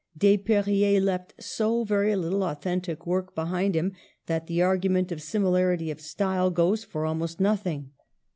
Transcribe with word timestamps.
Desperriers 0.17 1.03
left 1.03 1.35
so 1.39 1.83
very 1.83 2.15
little 2.15 2.41
authentic 2.41 3.05
work 3.05 3.35
be 3.35 3.43
hind 3.43 3.75
him 3.75 3.93
that 4.25 4.47
the 4.47 4.59
argument 4.59 5.11
of 5.11 5.21
similarity 5.21 5.91
of 5.91 6.01
style 6.01 6.49
goes 6.49 6.83
for 6.83 7.05
almost 7.05 7.39
nothing. 7.39 7.91